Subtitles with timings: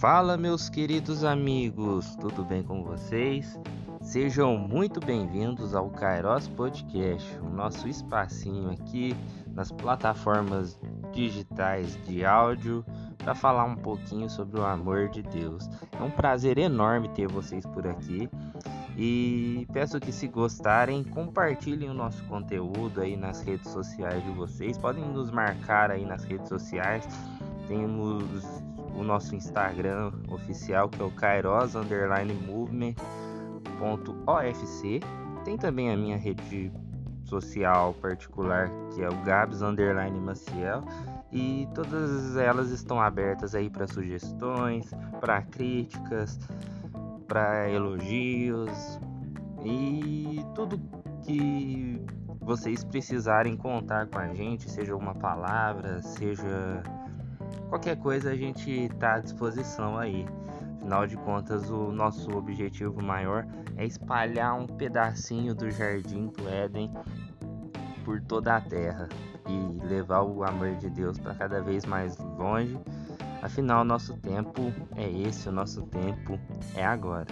[0.00, 3.60] Fala, meus queridos amigos, tudo bem com vocês?
[4.00, 9.14] Sejam muito bem-vindos ao Kairos Podcast, o nosso espacinho aqui
[9.48, 10.80] nas plataformas
[11.12, 12.82] digitais de áudio
[13.18, 15.68] para falar um pouquinho sobre o amor de Deus.
[15.92, 18.26] É um prazer enorme ter vocês por aqui
[18.96, 24.78] e peço que se gostarem, compartilhem o nosso conteúdo aí nas redes sociais de vocês.
[24.78, 27.06] Podem nos marcar aí nas redes sociais.
[27.68, 28.62] Temos
[28.94, 32.94] o nosso Instagram oficial que é o Kairos Underline Movement
[34.26, 35.00] .ofc.
[35.44, 36.70] Tem também a minha rede
[37.24, 40.82] social particular que é o Gabs Underline Maciel
[41.32, 46.38] e todas elas estão abertas aí para sugestões, para críticas,
[47.28, 48.98] para elogios
[49.64, 50.80] e tudo
[51.22, 52.04] que
[52.40, 56.82] vocês precisarem contar com a gente, seja uma palavra, seja
[57.68, 60.26] qualquer coisa, a gente está à disposição aí.
[60.76, 66.90] Afinal de contas, o nosso objetivo maior é espalhar um pedacinho do jardim do Éden
[68.04, 69.08] por toda a terra
[69.46, 72.78] e levar o amor de Deus para cada vez mais longe.
[73.42, 76.38] Afinal, nosso tempo é esse, o nosso tempo
[76.74, 77.26] é agora.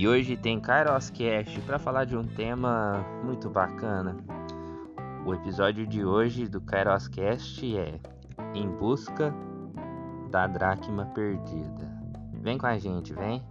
[0.00, 4.16] E hoje tem Kairos Cast para falar de um tema muito bacana.
[5.26, 8.00] O episódio de hoje do Kairos Cast é
[8.54, 9.30] Em Busca
[10.30, 11.86] da Dracma Perdida.
[12.32, 13.42] Vem com a gente, vem!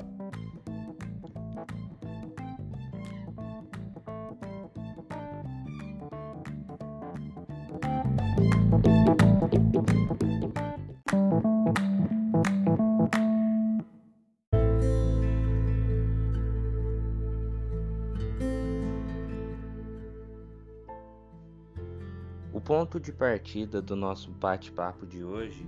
[22.70, 25.68] Ponto de partida do nosso bate-papo de hoje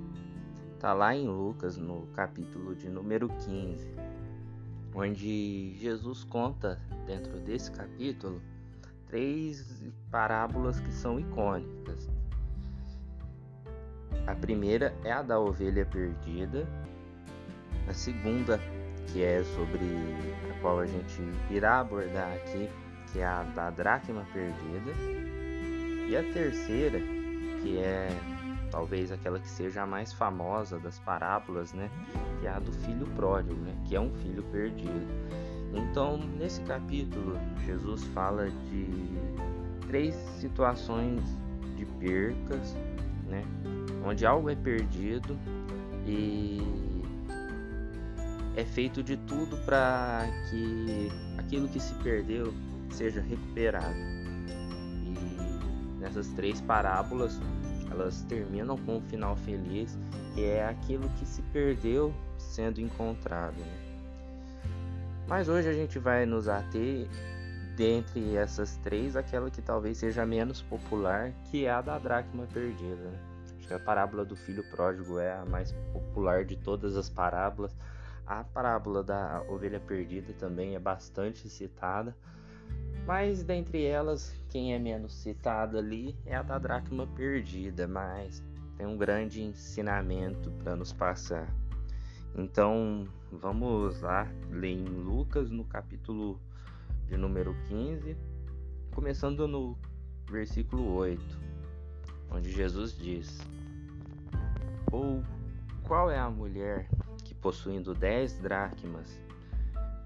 [0.76, 3.92] está lá em Lucas, no capítulo de número 15,
[4.94, 8.40] onde Jesus conta, dentro desse capítulo,
[9.08, 12.08] três parábolas que são icônicas.
[14.28, 16.68] A primeira é a da ovelha perdida,
[17.88, 18.60] a segunda,
[19.08, 19.86] que é sobre
[20.52, 21.20] a qual a gente
[21.50, 22.70] irá abordar aqui,
[23.12, 25.41] que é a da dracma perdida,
[26.12, 27.00] e a terceira,
[27.62, 28.10] que é
[28.70, 31.90] talvez aquela que seja a mais famosa das parábolas, né,
[32.40, 35.08] que é a do filho pródigo, né, que é um filho perdido.
[35.74, 38.88] Então, nesse capítulo, Jesus fala de
[39.88, 41.22] três situações
[41.78, 42.76] de percas,
[43.30, 43.46] né,
[44.06, 45.38] onde algo é perdido
[46.06, 46.60] e
[48.58, 52.54] é feito de tudo para que aquilo que se perdeu
[52.90, 54.21] seja recuperado.
[56.02, 57.40] Nessas três parábolas,
[57.92, 59.96] elas terminam com um final feliz,
[60.34, 63.58] que é aquilo que se perdeu sendo encontrado.
[63.58, 63.92] Né?
[65.28, 67.08] Mas hoje a gente vai nos ater
[67.78, 72.96] dentre essas três, aquela que talvez seja menos popular, que é a da dracma perdida.
[72.96, 73.20] Né?
[73.60, 77.78] Acho que a parábola do filho pródigo é a mais popular de todas as parábolas.
[78.26, 82.16] A parábola da ovelha perdida também é bastante citada,
[83.06, 88.44] mas dentre elas, quem é menos citada ali é a da dracma perdida, mas
[88.78, 91.48] tem um grande ensinamento para nos passar.
[92.36, 96.40] Então, vamos lá ler em Lucas no capítulo
[97.06, 98.16] de número 15,
[98.94, 99.78] começando no
[100.30, 101.40] versículo 8,
[102.32, 103.40] onde Jesus diz:
[104.92, 105.22] Ou
[105.84, 106.88] qual é a mulher
[107.24, 109.20] que possuindo dez dracmas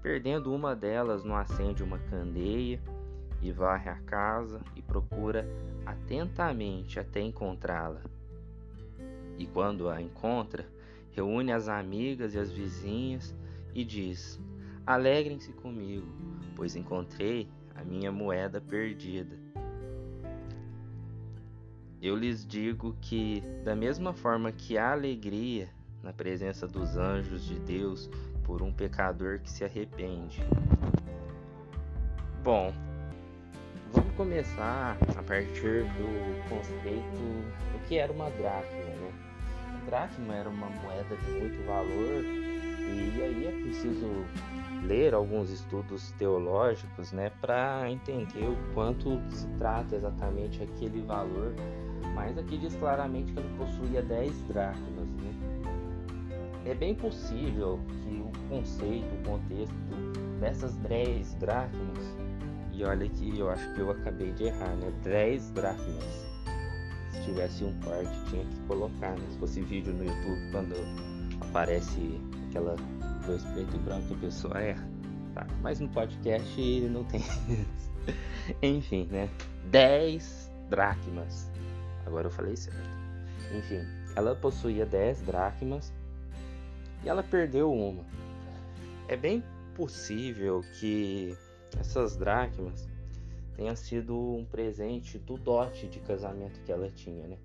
[0.06, 2.80] Perdendo uma delas, não acende uma candeia
[3.42, 5.44] e varre a casa e procura
[5.84, 8.00] atentamente até encontrá-la.
[9.36, 10.64] E quando a encontra,
[11.10, 13.34] reúne as amigas e as vizinhas
[13.74, 14.40] e diz:
[14.86, 16.06] Alegrem-se comigo,
[16.54, 19.36] pois encontrei a minha moeda perdida.
[22.00, 25.68] Eu lhes digo que, da mesma forma que há alegria
[26.00, 28.08] na presença dos anjos de Deus
[28.46, 30.40] por um pecador que se arrepende.
[32.44, 32.72] Bom,
[33.92, 37.16] vamos começar a partir do conceito
[37.72, 39.12] do que era uma dracma, né?
[39.74, 44.06] A dracma era uma moeda de muito valor e aí é preciso
[44.84, 51.52] ler alguns estudos teológicos, né, para entender o quanto se trata exatamente aquele valor.
[52.14, 55.65] Mas aqui diz claramente que ele possuía 10 dracmas, né?
[56.66, 59.74] É bem possível que o conceito, o contexto
[60.40, 62.16] dessas 10 dracmas
[62.72, 64.92] E olha que eu acho que eu acabei de errar, né?
[65.04, 66.26] 10 dracmas.
[67.12, 69.24] Se tivesse um corte, tinha que colocar, né?
[69.30, 70.74] Se fosse vídeo no YouTube, quando
[71.40, 72.74] aparece aquela
[73.24, 74.88] dois preto e branco, a pessoa erra.
[75.34, 75.46] Tá?
[75.62, 77.22] Mas no podcast não tem.
[78.60, 79.30] Enfim, né?
[79.70, 81.48] 10 dracmas.
[82.04, 82.90] Agora eu falei certo.
[83.56, 83.86] Enfim,
[84.16, 85.92] ela possuía 10 dracmas
[87.06, 88.04] e ela perdeu uma.
[89.06, 89.40] É bem
[89.76, 91.36] possível que
[91.78, 92.88] essas dracmas
[93.54, 97.38] tenha sido um presente do dote de casamento que ela tinha, né?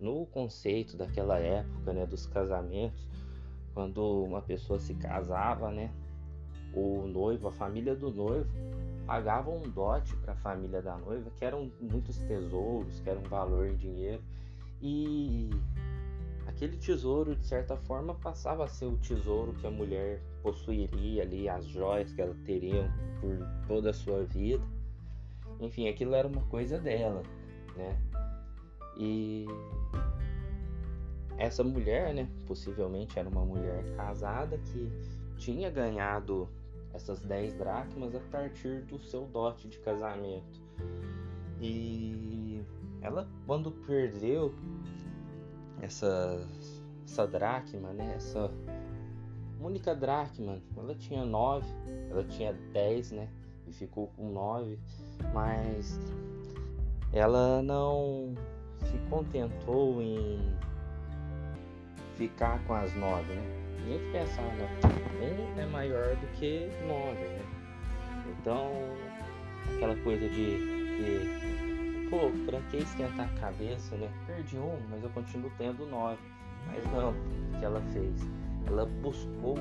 [0.00, 3.08] No conceito daquela época, né, dos casamentos,
[3.74, 5.90] quando uma pessoa se casava, né,
[6.72, 8.48] o noivo, a família do noivo
[9.04, 13.24] pagava um dote para a família da noiva, que eram muitos tesouros, que era um
[13.24, 14.22] valor em dinheiro,
[14.80, 15.50] e
[16.58, 21.48] aquele tesouro, de certa forma, passava a ser o tesouro que a mulher possuiria ali,
[21.48, 23.38] as joias que ela teria por
[23.68, 24.64] toda a sua vida.
[25.60, 27.22] Enfim, aquilo era uma coisa dela,
[27.76, 27.96] né?
[28.96, 29.46] E
[31.36, 34.90] essa mulher, né, possivelmente era uma mulher casada que
[35.36, 36.48] tinha ganhado
[36.92, 40.60] essas 10 dracmas a partir do seu dote de casamento.
[41.60, 42.60] E
[43.00, 44.52] ela, quando perdeu
[45.82, 46.46] essa,
[47.04, 48.14] essa dracma, né?
[48.16, 48.50] Essa
[49.60, 51.66] única dracma, ela tinha 9,
[52.10, 53.28] ela tinha 10, né?
[53.66, 54.78] E ficou com 9,
[55.32, 55.98] mas
[57.12, 58.34] ela não
[58.84, 60.40] se contentou em
[62.16, 63.42] ficar com as 9, né?
[63.76, 64.68] A gente pensar, né?
[65.20, 67.58] Um é maior do que 9, né?
[68.40, 68.70] Então,
[69.74, 70.58] aquela coisa de,
[70.96, 71.47] de
[72.10, 74.08] pô, pra que esquentar a cabeça, né?
[74.26, 76.18] Perdi um, mas eu continuo tendo nove.
[76.66, 78.14] Mas não, o que ela fez?
[78.66, 79.56] Ela buscou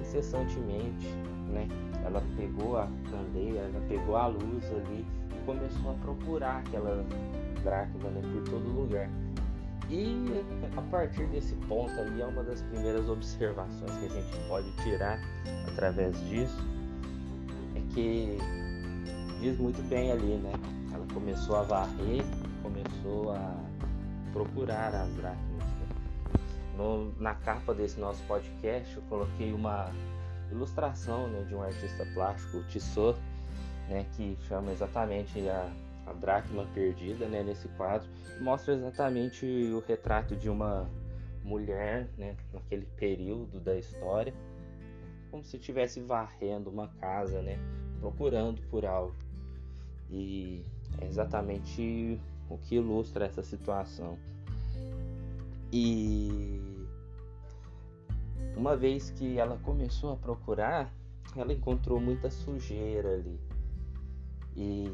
[0.00, 1.06] incessantemente,
[1.48, 1.68] né?
[2.04, 7.04] Ela pegou a candeia, ela pegou a luz ali e começou a procurar aquela
[7.62, 9.10] dracma né, por todo lugar.
[9.88, 10.16] E
[10.76, 15.20] a partir desse ponto ali é uma das primeiras observações que a gente pode tirar
[15.68, 16.60] através disso
[17.76, 18.36] é que
[19.40, 20.52] diz muito bem ali, né?
[21.16, 22.22] Começou a varrer,
[22.62, 23.56] começou a
[24.34, 25.64] procurar as dracmas.
[26.76, 29.90] No, na capa desse nosso podcast eu coloquei uma
[30.52, 33.18] ilustração né, de um artista plástico, o Tissot,
[33.88, 35.72] né, que chama exatamente a,
[36.06, 38.06] a dracma perdida né, nesse quadro.
[38.42, 40.86] Mostra exatamente o retrato de uma
[41.42, 44.34] mulher né, naquele período da história,
[45.30, 47.58] como se estivesse varrendo uma casa, né,
[48.00, 49.16] procurando por algo.
[50.10, 50.62] E
[51.00, 54.18] é exatamente o que ilustra essa situação.
[55.72, 56.86] E
[58.56, 60.92] uma vez que ela começou a procurar,
[61.36, 63.38] ela encontrou muita sujeira ali.
[64.56, 64.84] E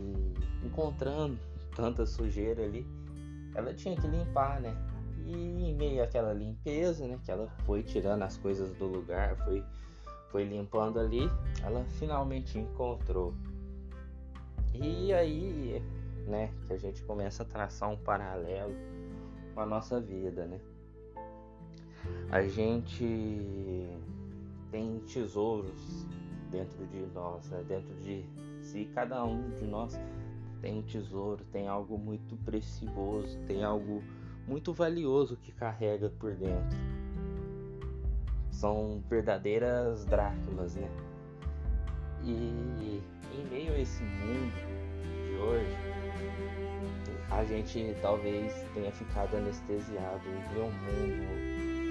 [0.64, 1.38] encontrando
[1.76, 2.86] tanta sujeira ali,
[3.54, 4.76] ela tinha que limpar, né?
[5.24, 9.62] E em meio àquela limpeza, né, que ela foi tirando as coisas do lugar, foi
[10.32, 11.30] foi limpando ali,
[11.62, 13.34] ela finalmente encontrou
[14.74, 15.82] e aí,
[16.26, 18.74] né, que a gente começa a traçar um paralelo
[19.54, 20.60] com a nossa vida, né?
[22.30, 23.88] A gente
[24.70, 26.06] tem tesouros
[26.50, 27.62] dentro de nós, né?
[27.68, 28.24] dentro de
[28.60, 29.98] si, cada um de nós
[30.60, 34.02] tem um tesouro, tem algo muito precioso, tem algo
[34.46, 36.78] muito valioso que carrega por dentro.
[38.50, 40.88] São verdadeiras dracmas, né?
[42.24, 43.02] E
[43.34, 44.52] em meio a esse mundo
[45.26, 45.76] de hoje,
[47.30, 51.82] a gente talvez tenha ficado anestesiado em um mundo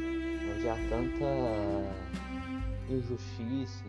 [0.56, 1.26] onde há tanta
[2.90, 3.86] injustiça,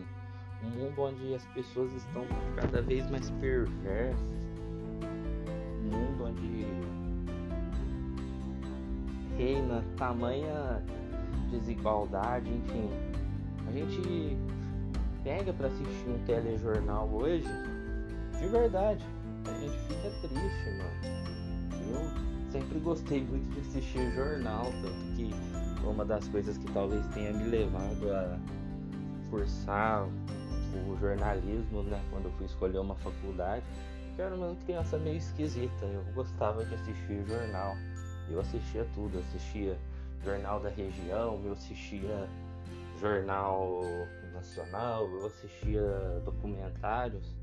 [0.65, 4.21] um mundo onde as pessoas estão cada vez mais perversas,
[5.81, 6.67] um mundo onde
[9.37, 10.83] reina tamanha
[11.51, 12.89] desigualdade, enfim.
[13.69, 14.37] A gente
[15.23, 17.49] pega para assistir um telejornal hoje,
[18.39, 19.05] de verdade,
[19.47, 21.23] a gente fica triste, mano.
[21.91, 25.31] Eu sempre gostei muito de assistir jornal, tanto que
[25.85, 28.39] uma das coisas que talvez tenha me levado a
[29.31, 33.65] cursar o jornalismo, né, quando eu fui escolher uma faculdade,
[34.19, 37.75] eu era uma criança meio esquisita, eu gostava de assistir jornal.
[38.31, 39.77] Eu assistia tudo, assistia
[40.25, 42.29] jornal da região, eu assistia
[43.01, 43.81] jornal
[44.33, 47.35] nacional, eu assistia documentários.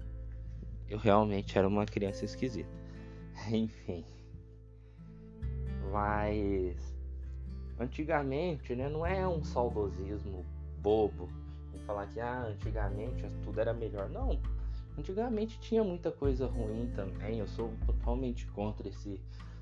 [0.88, 2.70] Eu realmente era uma criança esquisita.
[3.52, 4.04] Enfim.
[5.92, 6.96] Mas
[7.80, 10.46] antigamente, né, não é um saudosismo
[10.82, 11.30] bobo
[11.90, 14.08] falar que ah, antigamente tudo era melhor.
[14.10, 14.40] Não.
[14.96, 17.40] Antigamente tinha muita coisa ruim também.
[17.40, 19.20] Eu sou totalmente contra esse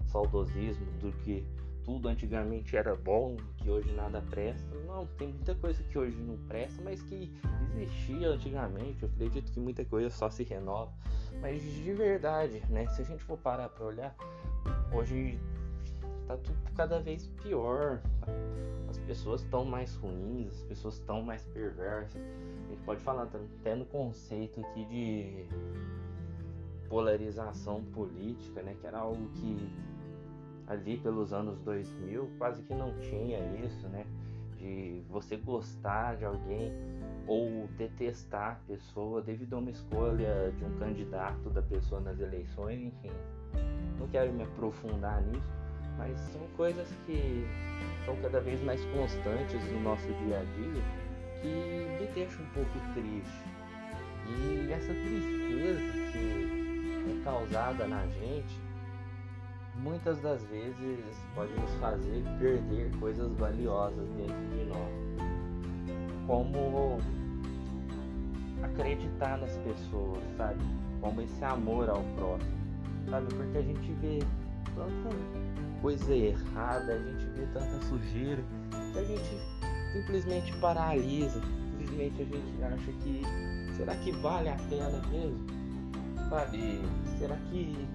[0.08, 1.46] saudosismo do que
[1.88, 4.68] tudo antigamente era bom, que hoje nada presta.
[4.86, 7.32] Não, tem muita coisa que hoje não presta, mas que
[7.78, 9.04] existia antigamente.
[9.04, 10.92] Eu acredito que muita coisa só se renova.
[11.40, 12.86] Mas de verdade, né?
[12.88, 14.14] Se a gente for parar para olhar,
[14.94, 15.40] hoje
[16.28, 18.02] tá tudo cada vez pior.
[18.90, 22.22] As pessoas estão mais ruins, as pessoas estão mais perversas.
[22.22, 23.30] A gente pode falar
[23.60, 25.46] até no conceito aqui de
[26.90, 28.76] polarização política, né?
[28.82, 29.72] Que era algo que
[30.68, 34.06] ali pelos anos 2000 quase que não tinha isso, né?
[34.58, 36.72] De você gostar de alguém
[37.26, 42.82] ou detestar a pessoa devido a uma escolha de um candidato da pessoa nas eleições,
[42.82, 43.12] enfim.
[44.00, 45.54] Não quero me aprofundar nisso,
[45.98, 47.46] mas são coisas que
[48.06, 51.08] são cada vez mais constantes no nosso dia a dia
[51.42, 53.58] que me deixam um pouco triste.
[54.28, 55.80] E essa tristeza
[56.12, 58.67] que é causada na gente
[59.82, 61.00] muitas das vezes
[61.36, 65.28] pode nos fazer perder coisas valiosas dentro de nós.
[66.26, 67.00] Como
[68.64, 70.60] acreditar nas pessoas, sabe?
[71.02, 72.58] Como esse amor ao próximo,
[73.10, 73.34] sabe?
[73.34, 74.20] Porque a gente vê
[74.76, 75.16] tanta
[75.82, 78.44] coisa errada, a gente vê tanta sujeira,
[78.94, 79.38] que a gente
[79.94, 81.42] simplesmente paralisa,
[81.78, 83.22] simplesmente a gente acha que
[83.76, 85.46] será que vale a pena mesmo?
[86.30, 86.82] Sabe?
[87.18, 87.88] Será que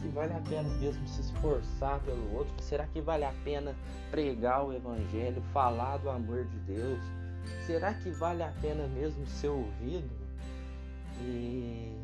[0.00, 2.52] que vale a pena mesmo se esforçar pelo outro?
[2.62, 3.74] Será que vale a pena
[4.10, 7.00] pregar o evangelho, falar do amor de Deus?
[7.66, 10.10] Será que vale a pena mesmo ser ouvido?
[11.20, 11.96] E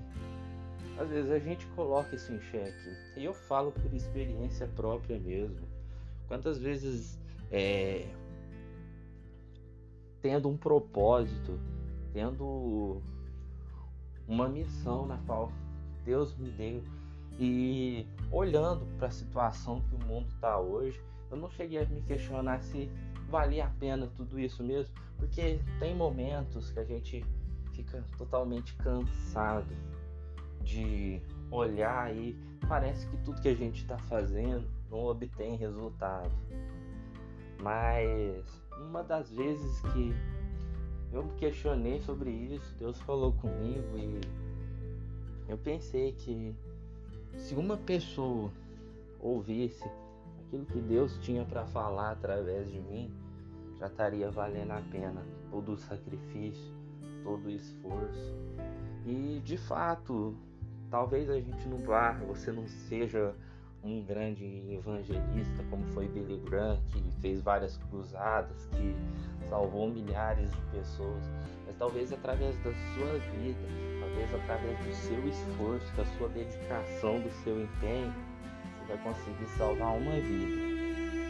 [0.99, 2.97] às vezes a gente coloca isso em xeque.
[3.17, 5.67] E eu falo por experiência própria mesmo.
[6.29, 7.19] Quantas vezes
[7.51, 8.09] é,
[10.23, 11.59] tendo um propósito,
[12.13, 13.03] tendo
[14.27, 15.53] uma missão na qual
[16.05, 16.83] Deus me deu
[17.39, 21.01] e olhando para a situação que o mundo está hoje,
[21.31, 22.91] eu não cheguei a me questionar se
[23.29, 27.25] valia a pena tudo isso mesmo, porque tem momentos que a gente
[27.73, 29.75] fica totalmente cansado
[30.63, 32.37] de olhar e
[32.69, 36.31] parece que tudo que a gente está fazendo não obtém resultado.
[37.61, 40.15] Mas uma das vezes que
[41.13, 44.21] eu me questionei sobre isso, Deus falou comigo e
[45.49, 46.55] eu pensei que
[47.37, 48.51] se uma pessoa
[49.21, 49.85] ouvisse
[50.47, 53.13] aquilo que Deus tinha para falar através de mim,
[53.79, 56.73] já estaria valendo a pena todo o sacrifício,
[57.23, 58.35] todo o esforço.
[59.07, 60.35] E de fato,
[60.91, 63.35] talvez a gente não vá, você não seja
[63.83, 68.97] um grande evangelista como foi Billy Graham, que fez várias cruzadas, que
[69.49, 71.23] salvou milhares de pessoas,
[71.67, 73.59] mas talvez através da sua vida,
[74.15, 78.13] talvez através do seu esforço, da sua dedicação, do seu empenho,
[78.87, 80.63] você vai conseguir salvar uma vida.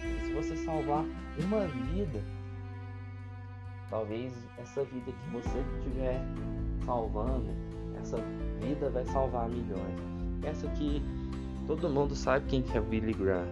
[0.06, 1.04] E se você salvar
[1.42, 2.22] uma vida,
[3.88, 6.20] talvez essa vida que você estiver
[6.84, 7.50] salvando,
[8.00, 8.18] essa
[8.60, 10.00] vida vai salvar milhões.
[10.42, 11.02] Pensa que
[11.66, 13.48] todo mundo sabe quem é Billy Graham,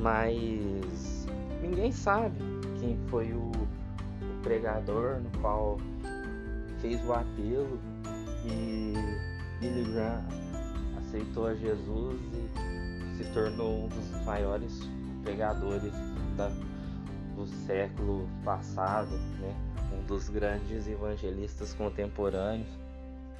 [0.00, 1.26] mas
[1.62, 2.38] ninguém sabe
[2.78, 5.78] quem foi o, o pregador no qual
[6.80, 7.78] fez o apelo
[8.44, 8.94] e
[9.60, 10.24] Billy Graham
[10.98, 14.80] aceitou a Jesus e se tornou um dos maiores
[15.22, 15.92] pregadores
[16.36, 16.48] da,
[17.34, 19.54] do século passado, né?
[19.92, 22.68] um dos grandes evangelistas contemporâneos.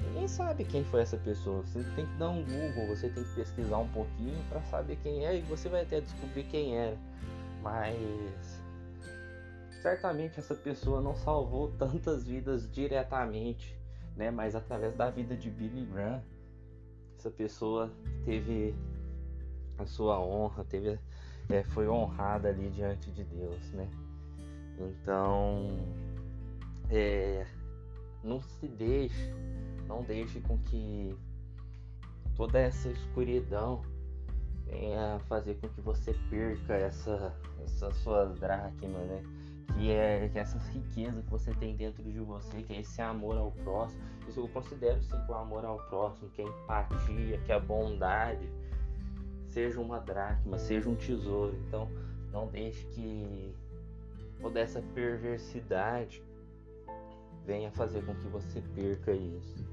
[0.01, 1.61] Ninguém sabe quem foi essa pessoa.
[1.63, 5.25] Você tem que dar um Google, você tem que pesquisar um pouquinho para saber quem
[5.25, 6.97] é e você vai até descobrir quem era.
[7.61, 8.61] Mas
[9.81, 13.78] certamente essa pessoa não salvou tantas vidas diretamente,
[14.19, 14.29] né?
[14.29, 16.21] Mas através da vida de Billy Graham,
[17.17, 17.89] essa pessoa
[18.25, 18.75] teve
[19.77, 20.99] a sua honra, teve,
[21.49, 23.89] é, foi honrada ali diante de Deus, né?
[24.77, 25.77] Então,
[26.89, 27.47] é,
[28.23, 29.33] não se deixe
[29.87, 31.17] não deixe com que
[32.35, 33.81] toda essa escuridão
[34.67, 39.23] venha fazer com que você perca essa, essas suas dracmas, né?
[39.75, 43.01] Que é, que é essa riqueza que você tem dentro de você, que é esse
[43.01, 44.01] amor ao próximo.
[44.27, 48.49] Isso eu considero sim que o amor ao próximo, que a empatia, que a bondade
[49.47, 51.55] seja uma dracma, seja um tesouro.
[51.67, 51.89] Então
[52.31, 53.53] não deixe que
[54.41, 56.23] toda essa perversidade
[57.45, 59.65] venha fazer com que você perca isso.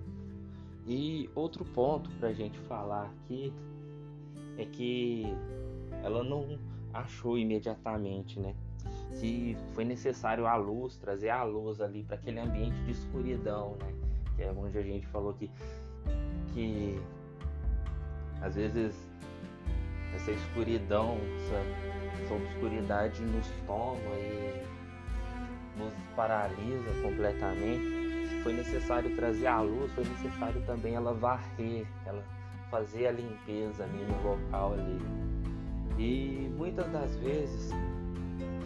[0.86, 3.52] E outro ponto para a gente falar aqui
[4.56, 5.26] é que
[6.02, 6.58] ela não
[6.92, 8.54] achou imediatamente, né?
[9.16, 13.94] Se foi necessário a luz, trazer a luz ali para aquele ambiente de escuridão, né?
[14.37, 15.50] que é onde a gente falou que,
[16.52, 17.00] que
[18.42, 18.94] às vezes
[20.14, 24.62] essa escuridão, essa, essa obscuridade nos toma e
[25.78, 28.28] nos paralisa completamente.
[28.28, 32.23] Se foi necessário trazer a luz, foi necessário também ela varrer, ela
[32.70, 35.00] fazer a limpeza ali no local ali.
[35.99, 37.73] E muitas das vezes,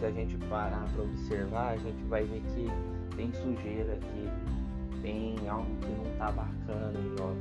[0.01, 4.29] se a gente parar para observar, a gente vai ver que tem sujeira aqui,
[5.03, 7.37] tem algo que não está bacana em nós.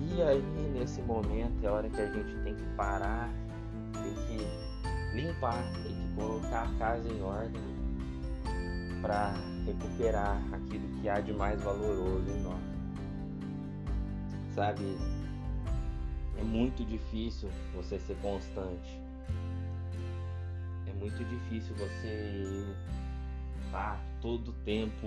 [0.00, 3.28] E aí, nesse momento, é a hora que a gente tem que parar,
[3.92, 7.62] tem que limpar, tem que colocar a casa em ordem
[9.02, 9.34] para
[9.66, 12.62] recuperar aquilo que há de mais valoroso em nós.
[14.54, 14.96] Sabe,
[16.38, 19.05] é muito difícil você ser constante.
[21.06, 22.66] Muito difícil você
[23.64, 25.06] estar tá todo tempo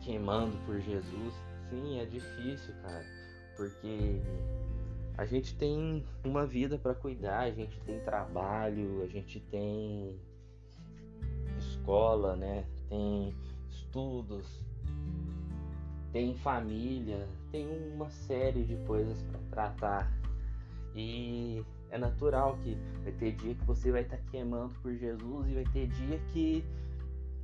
[0.00, 1.34] queimando por Jesus.
[1.68, 3.04] Sim, é difícil, cara,
[3.56, 4.20] porque
[5.18, 10.16] a gente tem uma vida para cuidar, a gente tem trabalho, a gente tem
[11.58, 12.64] escola, né?
[12.88, 13.34] Tem
[13.68, 14.46] estudos,
[16.12, 20.12] tem família, tem uma série de coisas para tratar.
[20.94, 25.48] E é natural que vai ter dia que você vai estar tá queimando por Jesus
[25.48, 26.64] e vai ter dia que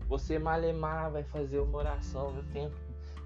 [0.08, 2.34] você malemar vai fazer uma oração.
[2.36, 2.76] Eu tento,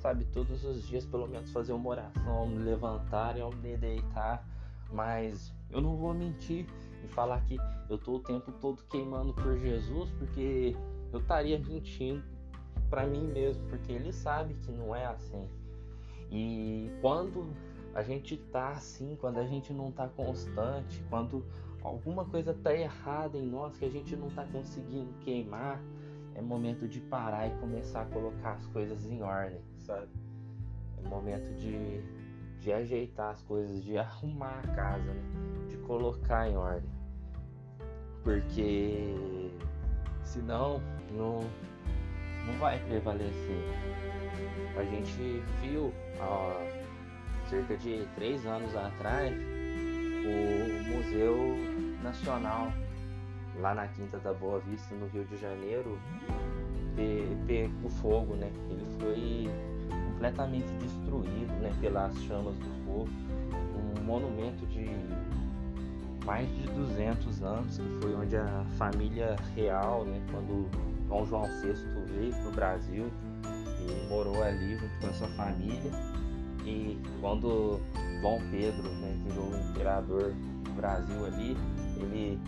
[0.01, 4.47] sabe, todos os dias pelo menos fazer uma oração, me levantar e me deitar.
[4.93, 6.67] Mas eu não vou mentir
[7.03, 7.57] e falar que
[7.89, 10.77] eu tô o tempo todo queimando por Jesus, porque
[11.11, 12.23] eu estaria mentindo
[12.91, 15.49] para mim mesmo, porque ele sabe que não é assim.
[16.31, 17.49] E quando
[17.95, 21.47] a gente tá assim, quando a gente não tá constante, quando
[21.83, 25.81] alguma coisa tá errada em nós que a gente não tá conseguindo queimar,
[26.35, 30.09] é momento de parar e começar a colocar as coisas em ordem, sabe?
[30.99, 32.03] É momento de,
[32.59, 35.23] de ajeitar as coisas, de arrumar a casa, né?
[35.69, 36.91] de colocar em ordem.
[38.25, 39.15] Porque
[40.25, 40.81] senão
[41.13, 41.41] não,
[42.47, 43.63] não vai prevalecer.
[44.77, 46.84] A gente viu há
[47.49, 49.35] cerca de três anos atrás
[50.25, 51.57] o Museu
[52.03, 52.73] Nacional
[53.61, 55.99] lá na Quinta da Boa Vista, no Rio de Janeiro,
[57.47, 58.51] pegou fogo, né?
[58.71, 59.51] Ele foi
[60.13, 61.73] completamente destruído, né?
[61.81, 63.09] Pelas chamas do fogo.
[63.99, 64.89] Um monumento de
[66.25, 70.21] mais de 200 anos, que foi onde a família real, né?
[70.31, 70.69] Quando
[71.09, 71.75] Dom João VI
[72.07, 73.07] veio para o Brasil
[73.81, 75.93] e morou ali junto com a sua família.
[76.65, 77.81] E quando
[78.23, 80.33] Dom Pedro né, virou o imperador
[80.65, 81.57] do Brasil ali,
[81.97, 82.41] ele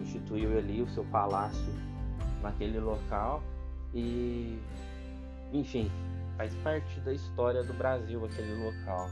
[0.00, 1.74] instituiu ali o seu palácio
[2.42, 3.42] naquele local
[3.94, 4.58] e,
[5.52, 5.90] enfim,
[6.36, 9.10] faz parte da história do Brasil aquele local.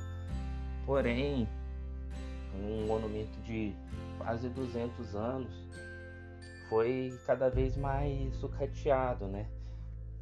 [0.86, 1.46] Porém,
[2.54, 3.74] um monumento de
[4.16, 5.52] quase 200 anos
[6.70, 9.46] foi cada vez mais sucateado, né?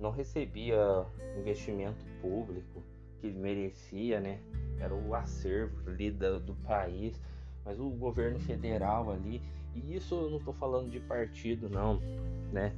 [0.01, 1.07] Não recebia
[1.39, 2.83] investimento público
[3.33, 4.41] que merecia, né?
[4.79, 7.21] Era o acervo ali do, do país,
[7.65, 9.41] mas o governo federal ali
[9.75, 12.01] e isso eu não estou falando de partido, não,
[12.53, 12.75] né?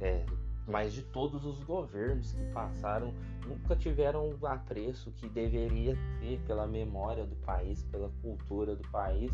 [0.00, 0.24] É,
[0.66, 3.12] mas de todos os governos que passaram
[3.46, 9.32] nunca tiveram o apreço que deveria ter pela memória do país, pela cultura do país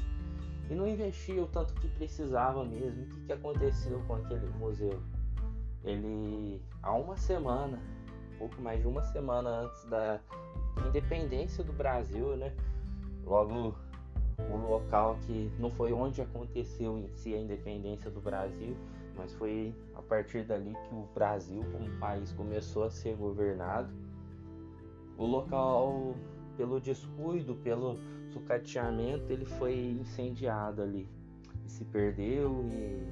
[0.71, 3.03] e não investiu tanto que precisava mesmo.
[3.03, 5.03] O que, que aconteceu com aquele museu?
[5.85, 7.81] Ele, há uma semana,
[8.43, 10.21] pouco mais de uma semana antes da
[10.89, 12.53] independência do Brasil, né?
[13.25, 13.73] Logo
[14.51, 18.77] um local que não foi onde aconteceu em si a independência do Brasil,
[19.17, 23.95] mas foi a partir dali que o Brasil como país começou a ser governado.
[25.17, 26.17] O local,
[26.57, 27.97] pelo descuido, pelo
[28.33, 31.09] sucateamento, ele foi incendiado ali
[31.65, 33.07] e se perdeu e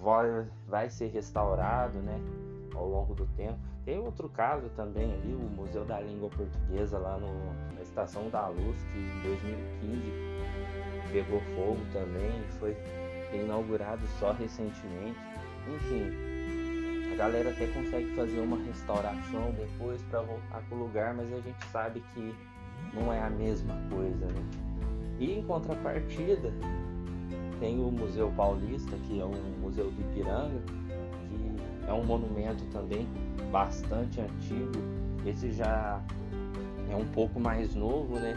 [0.00, 2.20] vai, vai ser restaurado, né,
[2.74, 3.58] ao longo do tempo.
[3.84, 8.48] Tem outro caso também ali, o Museu da Língua Portuguesa lá no, na Estação da
[8.48, 10.34] Luz, que em 2015
[11.12, 12.76] pegou fogo também, foi
[13.32, 15.18] inaugurado só recentemente.
[15.68, 21.32] Enfim, a galera até consegue fazer uma restauração depois para voltar para o lugar, mas
[21.32, 22.34] a gente sabe que
[22.92, 24.44] não é a mesma coisa, né?
[25.18, 26.52] E em contrapartida,
[27.60, 30.60] tem o Museu Paulista, que é um museu do Ipiranga,
[31.88, 33.08] é um monumento também
[33.50, 34.72] bastante antigo.
[35.26, 36.00] Esse já
[36.90, 38.36] é um pouco mais novo, né?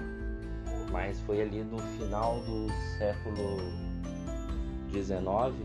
[0.92, 3.58] Mas foi ali no final do século
[4.92, 5.56] XIX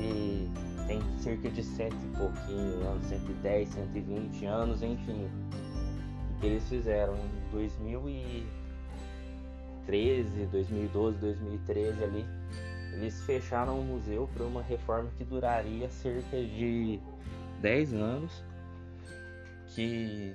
[0.00, 0.48] e
[0.86, 5.28] tem cerca de cento e pouquinho anos, 110, 120 anos, enfim.
[6.30, 12.24] O que eles fizeram em 2013, 2012, 2013 ali,
[12.92, 17.00] eles fecharam o museu para uma reforma que duraria cerca de
[17.60, 18.44] 10 anos,
[19.74, 20.34] que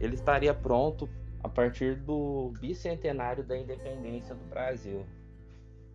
[0.00, 1.08] ele estaria pronto
[1.42, 5.04] a partir do bicentenário da independência do Brasil.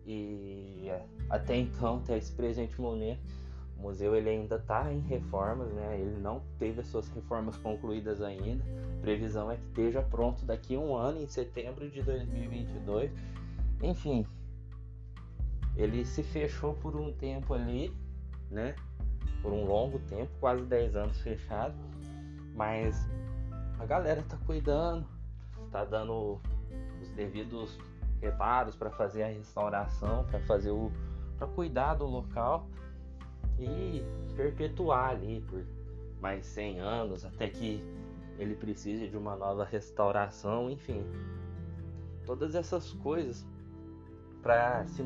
[0.06, 0.88] E
[1.28, 3.20] até então, até esse presente momento,
[3.78, 5.98] o museu ele ainda está em reformas, né?
[6.00, 8.64] Ele não teve as suas reformas concluídas ainda.
[8.98, 13.10] A previsão é que esteja pronto daqui a um ano, em setembro de 2022.
[13.82, 14.26] Enfim,
[15.78, 17.96] ele se fechou por um tempo ali,
[18.50, 18.74] né?
[19.40, 21.76] Por um longo tempo, quase 10 anos fechado.
[22.52, 23.08] Mas
[23.78, 25.06] a galera tá cuidando,
[25.70, 26.40] tá dando
[27.00, 27.78] os devidos
[28.20, 30.90] reparos para fazer a restauração, para fazer o
[31.38, 32.68] para cuidar do local
[33.60, 34.02] e
[34.34, 35.64] perpetuar ali por
[36.20, 37.80] mais 100 anos até que
[38.40, 41.04] ele precise de uma nova restauração, enfim.
[42.26, 43.46] Todas essas coisas
[44.42, 45.02] para se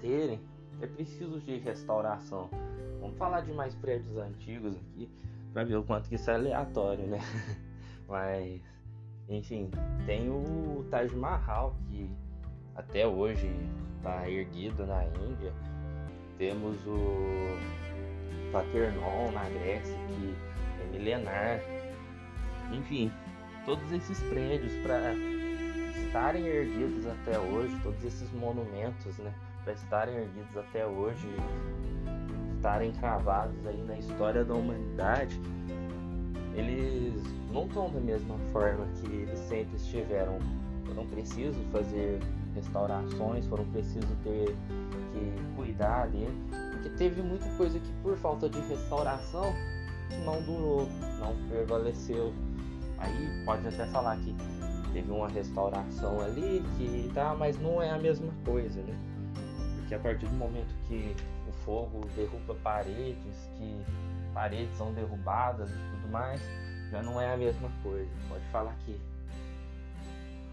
[0.00, 0.40] manterem
[0.80, 2.48] é preciso de restauração.
[3.00, 5.08] Vamos falar de mais prédios antigos aqui
[5.52, 7.18] para ver o quanto que isso é aleatório, né?
[8.08, 8.60] Mas
[9.28, 9.70] enfim,
[10.06, 12.10] tem o Taj Mahal que
[12.74, 13.50] até hoje
[13.96, 15.52] está erguido na Índia.
[16.38, 16.98] Temos o
[18.50, 20.34] Paternon na Grécia, que
[20.82, 21.60] é milenar.
[22.72, 23.12] Enfim,
[23.66, 25.14] todos esses prédios para
[26.06, 29.32] estarem erguidos até hoje, todos esses monumentos, né,
[29.64, 31.28] para estarem erguidos até hoje,
[32.56, 35.40] estarem cravados aí na história da humanidade,
[36.54, 40.38] eles não estão da mesma forma que eles sempre estiveram.
[40.86, 42.18] Foram preciso fazer
[42.54, 44.56] restaurações, foram preciso ter
[45.12, 46.34] que cuidar dele,
[46.72, 49.54] porque teve muita coisa que por falta de restauração
[50.24, 50.88] não durou,
[51.20, 52.32] não prevaleceu.
[52.98, 54.34] Aí pode até falar que
[54.92, 59.09] teve uma restauração ali que tá, mas não é a mesma coisa, né?
[59.90, 61.16] Porque a partir do momento que
[61.48, 63.84] o fogo derruba paredes, que
[64.32, 66.40] paredes são derrubadas e tudo mais,
[66.92, 68.08] já não é a mesma coisa.
[68.28, 69.00] Pode falar que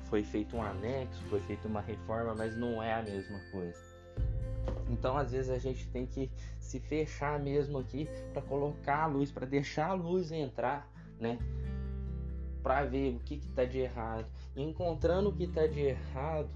[0.05, 3.79] foi feito um anexo, foi feita uma reforma, mas não é a mesma coisa.
[4.89, 9.31] Então, às vezes a gente tem que se fechar mesmo aqui para colocar a luz,
[9.31, 11.37] para deixar a luz entrar, né?
[12.63, 14.25] Para ver o que está de errado.
[14.55, 16.49] E encontrando o que está de errado,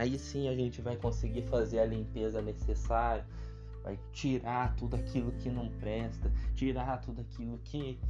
[0.00, 3.24] aí sim a gente vai conseguir fazer a limpeza necessária,
[3.84, 8.00] vai tirar tudo aquilo que não presta, tirar tudo aquilo que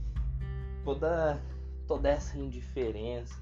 [0.85, 1.41] toda
[1.89, 3.35] toda essa indiferença,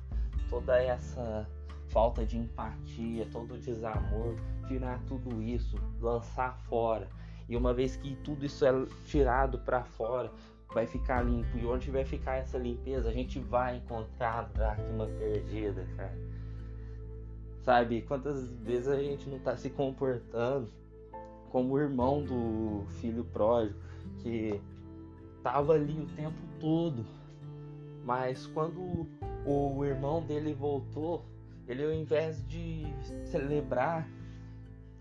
[0.48, 1.46] toda essa
[1.90, 4.34] falta de empatia, todo o desamor,
[4.66, 7.06] tirar tudo isso, lançar fora.
[7.46, 8.72] E uma vez que tudo isso é
[9.06, 10.32] tirado para fora,
[10.72, 11.58] vai ficar limpo.
[11.58, 16.37] E onde vai ficar essa limpeza, a gente vai encontrar a dracma perdida, cara.
[17.64, 20.70] Sabe, quantas vezes a gente não tá se comportando
[21.50, 23.78] como o irmão do filho pródigo,
[24.18, 24.60] que
[25.42, 27.04] tava ali o tempo todo,
[28.04, 29.06] mas quando
[29.44, 31.24] o irmão dele voltou,
[31.66, 32.86] ele ao invés de
[33.26, 34.08] celebrar,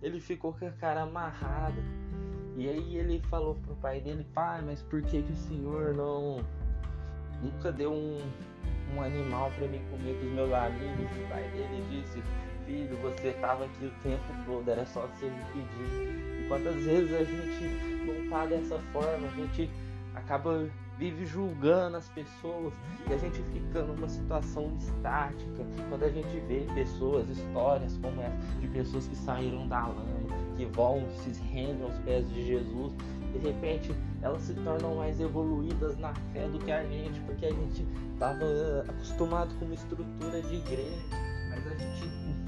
[0.01, 1.81] ele ficou com a cara amarrada.
[2.55, 6.43] E aí ele falou pro pai dele, pai, mas por que, que o senhor não
[7.41, 8.19] nunca deu um,
[8.95, 11.05] um animal para mim comer com os meus amigos?
[11.23, 12.21] O pai dele disse,
[12.67, 16.43] filho, você tava aqui o tempo todo, era só você me pedir.
[16.43, 19.69] E quantas vezes a gente não tá dessa forma, a gente
[20.13, 22.73] acaba vive julgando as pessoas
[23.07, 28.35] e a gente fica numa situação estática quando a gente vê pessoas, histórias como essa,
[28.59, 30.03] de pessoas que saíram da lama,
[30.55, 32.93] que vão, se rendem aos pés de Jesus,
[33.31, 37.51] de repente elas se tornam mais evoluídas na fé do que a gente, porque a
[37.51, 38.45] gente estava
[38.89, 41.05] acostumado com uma estrutura de igreja,
[41.49, 41.96] mas a gente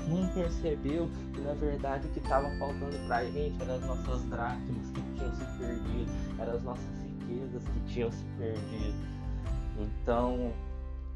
[0.10, 4.24] não percebeu que na verdade o que estava faltando para a gente eram as nossas
[4.26, 9.08] dracmas que tinham se perdido, eram as nossas riquezas que tinham se perdido.
[9.78, 10.52] Então,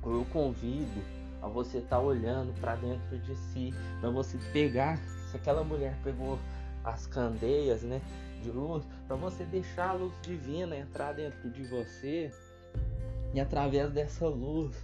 [0.06, 1.01] eu convido
[1.41, 4.97] a você estar tá olhando para dentro de si, para você pegar,
[5.29, 6.39] se aquela mulher pegou
[6.84, 8.01] as candeias, né,
[8.41, 12.32] de luz, para você deixar a luz divina entrar dentro de você
[13.34, 14.75] e através dessa luz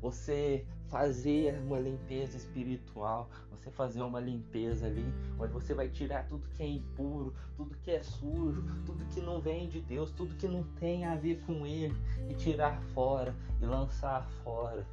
[0.00, 5.04] você fazer uma limpeza espiritual, você fazer uma limpeza ali,
[5.38, 9.40] onde você vai tirar tudo que é impuro, tudo que é sujo, tudo que não
[9.40, 11.94] vem de Deus, tudo que não tem a ver com Ele,
[12.28, 14.86] e tirar fora e lançar fora.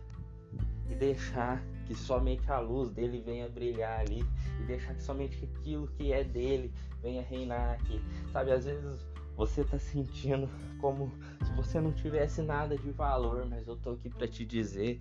[0.89, 4.25] E deixar que somente a luz dele venha brilhar ali,
[4.60, 8.01] e deixar que somente aquilo que é dele venha reinar aqui.
[8.32, 11.12] Sabe, às vezes você tá sentindo como
[11.43, 15.00] se você não tivesse nada de valor, mas eu tô aqui para te dizer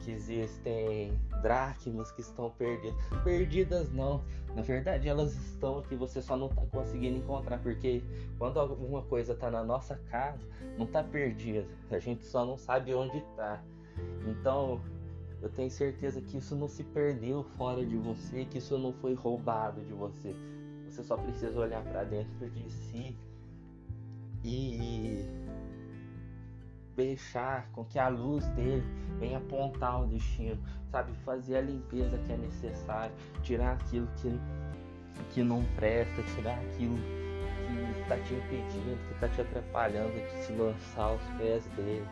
[0.00, 2.96] que existem dracmas que estão perdidas.
[3.24, 4.22] Perdidas não,
[4.54, 8.02] na verdade elas estão aqui, você só não tá conseguindo encontrar, porque
[8.38, 12.94] quando alguma coisa tá na nossa casa, não tá perdida, a gente só não sabe
[12.94, 13.62] onde tá.
[14.26, 14.80] Então,
[15.40, 19.14] eu tenho certeza que isso não se perdeu fora de você, que isso não foi
[19.14, 20.34] roubado de você.
[20.88, 23.16] Você só precisa olhar para dentro de si
[24.44, 25.24] e
[26.96, 28.84] deixar com que a luz dele
[29.18, 30.58] venha apontar o destino,
[30.90, 31.12] sabe?
[31.24, 34.38] Fazer a limpeza que é necessária, tirar aquilo que,
[35.32, 40.52] que não presta, tirar aquilo que está te impedindo, que está te atrapalhando de se
[40.52, 42.06] lançar aos pés dele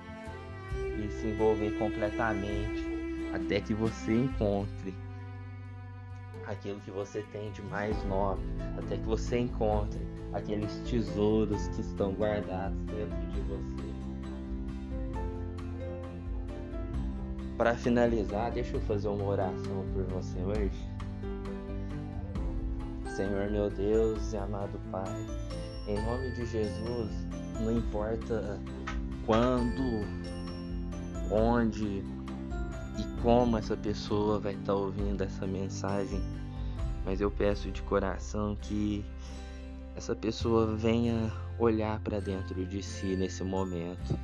[1.05, 3.01] e se envolver completamente
[3.35, 4.95] até que você encontre
[6.51, 8.45] aquilo que você tem de mais nobre,
[8.77, 10.01] até que você encontre
[10.33, 13.91] aqueles tesouros que estão guardados dentro de você.
[17.57, 20.91] Para finalizar, deixa eu fazer uma oração por você hoje.
[23.15, 25.27] Senhor meu Deus e amado Pai,
[25.87, 27.11] em nome de Jesus,
[27.61, 28.59] não importa
[29.27, 30.05] quando,
[31.31, 32.03] onde
[32.99, 36.21] e como essa pessoa vai estar ouvindo essa mensagem,
[37.05, 39.05] mas eu peço de coração que
[39.97, 44.19] essa pessoa venha olhar para dentro de si nesse momento,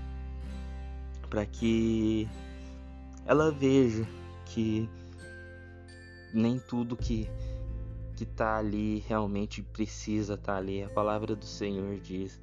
[1.28, 2.28] para que
[3.26, 4.06] ela veja
[4.46, 4.88] que
[6.32, 7.28] nem tudo que
[8.16, 10.82] que tá ali realmente precisa estar tá ali.
[10.82, 12.40] A palavra do Senhor diz: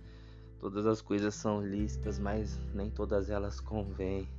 [0.60, 4.30] todas as coisas são lícitas, mas nem todas elas convêm.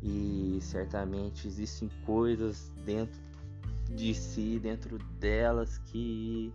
[0.00, 3.20] E certamente existem coisas dentro
[3.88, 6.52] de si, dentro delas que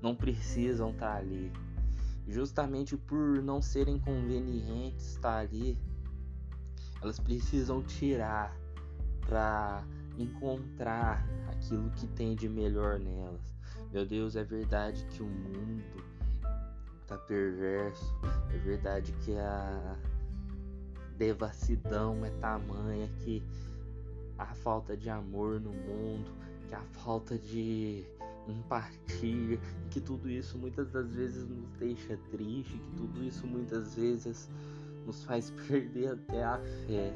[0.00, 1.52] não precisam estar tá ali.
[2.28, 5.78] Justamente por não serem convenientes estar tá ali,
[7.00, 8.56] elas precisam tirar
[9.26, 9.84] para
[10.18, 13.52] encontrar aquilo que tem de melhor nelas.
[13.92, 15.82] Meu Deus, é verdade que o mundo
[17.06, 18.14] tá perverso,
[18.52, 19.96] é verdade que a
[21.16, 23.42] devassidão é tamanha que
[24.38, 26.30] a falta de amor no mundo,
[26.72, 28.02] que a falta de
[28.48, 34.48] empatia, que tudo isso muitas das vezes nos deixa triste, que tudo isso muitas vezes
[35.04, 37.12] nos faz perder até a fé.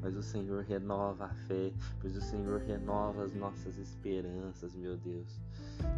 [0.00, 5.40] Mas o Senhor renova a fé, pois o Senhor renova as nossas esperanças, meu Deus.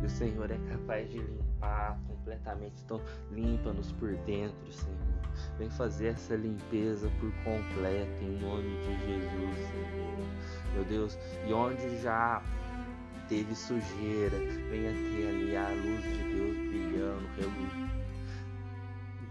[0.03, 4.99] E o Senhor é capaz de limpar completamente, então limpa-nos por dentro, Senhor.
[5.59, 10.75] Vem fazer essa limpeza por completo em nome de Jesus, Senhor.
[10.75, 12.43] Meu Deus, e onde já
[13.29, 14.39] teve sujeira,
[14.71, 17.29] venha ter ali a luz de Deus brilhando,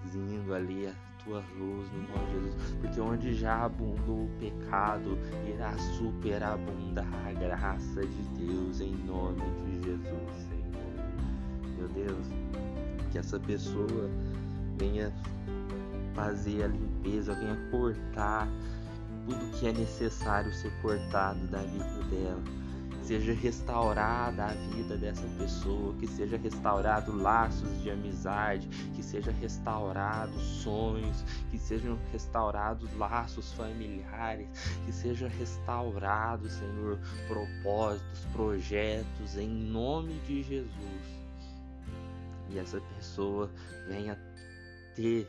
[0.04, 5.18] reluzindo ali a tua luz no nome de Jesus, porque onde já abundou o pecado,
[5.48, 10.64] irá superabundar a graça de Deus em nome de Jesus, Senhor.
[11.78, 12.28] Meu Deus,
[13.12, 14.10] que essa pessoa
[14.78, 15.14] venha
[16.14, 18.48] fazer a limpeza, venha cortar
[19.26, 22.63] tudo que é necessário ser cortado da vida dela
[23.04, 30.40] seja restaurada a vida dessa pessoa, que seja restaurado laços de amizade, que seja restaurado
[30.40, 34.48] sonhos, que sejam restaurados laços familiares,
[34.86, 41.24] que seja restaurado, Senhor, propósitos, projetos em nome de Jesus.
[42.50, 43.52] E essa pessoa
[43.88, 44.18] venha
[44.96, 45.28] ter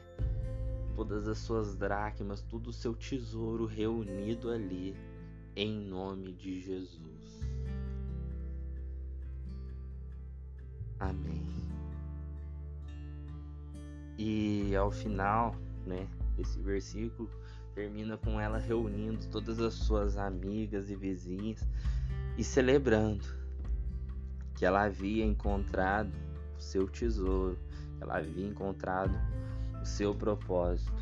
[0.94, 4.96] todas as suas dracmas, todo o seu tesouro reunido ali
[5.56, 7.23] em nome de Jesus.
[14.16, 15.54] E ao final,
[15.86, 17.28] né, desse versículo,
[17.74, 21.66] termina com ela reunindo todas as suas amigas e vizinhas
[22.36, 23.24] e celebrando
[24.54, 26.12] que ela havia encontrado
[26.56, 27.58] o seu tesouro,
[28.00, 29.14] ela havia encontrado
[29.82, 30.92] o seu propósito.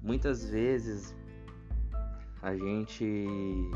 [0.00, 1.14] Muitas vezes
[2.40, 3.70] a gente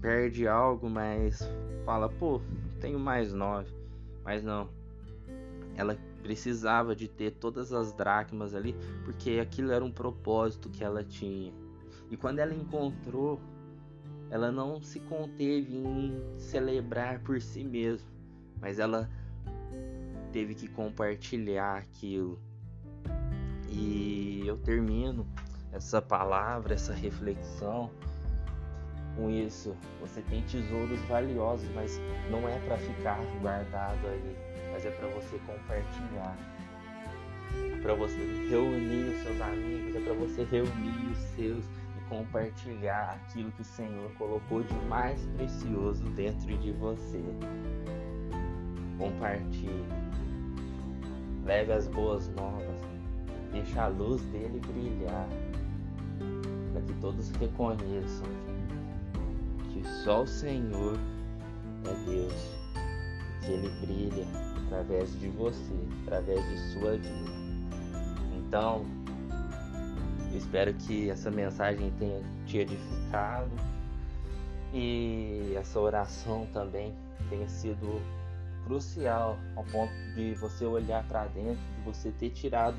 [0.00, 1.40] perde algo, mas
[1.84, 2.40] fala, pô,
[2.80, 3.74] tenho mais nove.
[4.24, 4.75] Mas não.
[5.76, 11.04] Ela precisava de ter todas as dracmas ali, porque aquilo era um propósito que ela
[11.04, 11.52] tinha.
[12.10, 13.40] E quando ela encontrou,
[14.30, 18.08] ela não se conteve em celebrar por si mesma,
[18.60, 19.08] mas ela
[20.32, 22.38] teve que compartilhar aquilo.
[23.68, 25.26] E eu termino
[25.72, 27.90] essa palavra, essa reflexão
[29.16, 29.76] com isso.
[30.00, 34.36] Você tem tesouros valiosos, mas não é para ficar guardado aí,
[34.76, 36.36] mas é para você compartilhar.
[37.72, 38.18] É para você
[38.50, 43.64] reunir os seus amigos, é para você reunir os seus e compartilhar aquilo que o
[43.64, 47.22] Senhor colocou de mais precioso dentro de você.
[48.98, 49.86] Compartilhe.
[51.46, 52.80] Leve as boas novas.
[53.52, 55.26] Deixa a luz dele brilhar.
[56.72, 58.26] Para que todos reconheçam
[59.72, 60.98] que só o Senhor
[61.86, 62.56] é Deus.
[63.40, 67.30] Que ele brilha através de você, através de sua vida.
[68.36, 68.84] Então,
[70.30, 73.50] eu espero que essa mensagem tenha te edificado
[74.72, 76.94] e essa oração também
[77.30, 78.00] tenha sido
[78.64, 82.76] crucial ao ponto de você olhar para dentro, de você ter tirado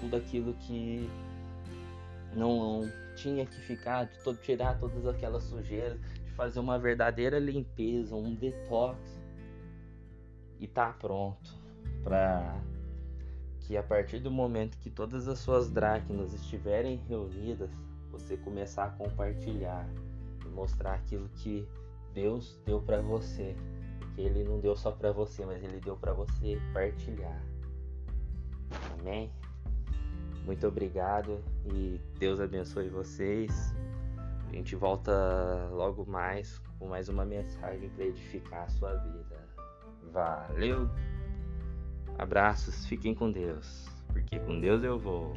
[0.00, 1.10] tudo aquilo que
[2.34, 8.34] não tinha que ficar, de tirar todas aquelas sujeiras, de fazer uma verdadeira limpeza, um
[8.34, 9.15] detox
[10.60, 11.54] e tá pronto
[12.02, 12.58] para
[13.60, 17.70] que a partir do momento que todas as suas dracmas estiverem reunidas,
[18.10, 19.88] você começar a compartilhar
[20.44, 21.66] e mostrar aquilo que
[22.14, 23.56] Deus deu para você
[24.16, 27.38] que ele não deu só para você, mas ele deu para você partilhar.
[28.98, 29.30] Amém?
[30.46, 33.74] Muito obrigado e Deus abençoe vocês.
[34.48, 35.12] A gente volta
[35.70, 39.25] logo mais com mais uma mensagem para edificar a sua vida.
[40.16, 40.88] Valeu!
[42.18, 45.34] Abraços, fiquem com Deus, porque com Deus eu vou.